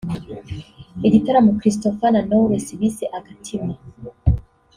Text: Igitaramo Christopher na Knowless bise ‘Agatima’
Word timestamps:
Igitaramo 1.07 1.51
Christopher 1.59 2.09
na 2.13 2.21
Knowless 2.25 2.67
bise 2.79 3.05
‘Agatima’ 3.17 3.73